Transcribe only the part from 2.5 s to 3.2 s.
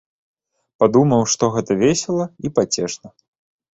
пацешна.